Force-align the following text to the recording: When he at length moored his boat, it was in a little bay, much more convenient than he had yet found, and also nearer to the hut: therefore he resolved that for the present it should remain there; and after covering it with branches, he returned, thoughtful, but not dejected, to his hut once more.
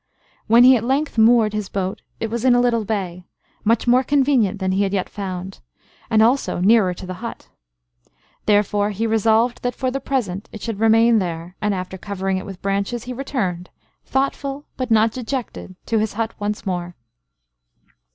When 0.47 0.63
he 0.63 0.75
at 0.75 0.83
length 0.83 1.19
moored 1.19 1.53
his 1.53 1.69
boat, 1.69 2.01
it 2.19 2.31
was 2.31 2.43
in 2.43 2.55
a 2.55 2.59
little 2.59 2.85
bay, 2.85 3.23
much 3.63 3.85
more 3.85 4.01
convenient 4.01 4.57
than 4.59 4.71
he 4.71 4.81
had 4.81 4.93
yet 4.93 5.07
found, 5.07 5.59
and 6.09 6.23
also 6.23 6.59
nearer 6.59 6.95
to 6.95 7.05
the 7.05 7.13
hut: 7.21 7.49
therefore 8.47 8.89
he 8.89 9.05
resolved 9.05 9.61
that 9.61 9.75
for 9.75 9.91
the 9.91 9.99
present 10.01 10.49
it 10.51 10.63
should 10.63 10.79
remain 10.79 11.19
there; 11.19 11.55
and 11.61 11.75
after 11.75 11.99
covering 11.99 12.37
it 12.37 12.47
with 12.47 12.63
branches, 12.63 13.03
he 13.03 13.13
returned, 13.13 13.69
thoughtful, 14.03 14.65
but 14.75 14.89
not 14.89 15.11
dejected, 15.11 15.75
to 15.85 15.99
his 15.99 16.13
hut 16.13 16.33
once 16.39 16.65
more. 16.65 16.95